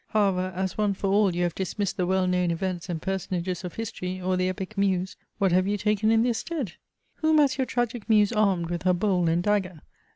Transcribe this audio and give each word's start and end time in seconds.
However, 0.07 0.51
as 0.55 0.79
once 0.79 0.97
for 0.97 1.11
all, 1.11 1.35
you 1.35 1.43
have 1.43 1.53
dismissed 1.53 1.95
the 1.95 2.07
well 2.07 2.25
known 2.25 2.49
events 2.49 2.89
and 2.89 2.99
personages 2.99 3.63
of 3.63 3.75
history, 3.75 4.19
or 4.19 4.35
the 4.35 4.49
epic 4.49 4.75
muse, 4.75 5.15
what 5.37 5.51
have 5.51 5.67
you 5.67 5.77
taken 5.77 6.09
in 6.09 6.23
their 6.23 6.33
stead? 6.33 6.71
Whom 7.17 7.37
has 7.37 7.59
your 7.59 7.67
tragic 7.67 8.09
muse 8.09 8.31
armed 8.33 8.71
with 8.71 8.81
her 8.81 8.93
bowl 8.93 9.29
and 9.29 9.43
dagger? 9.43 9.81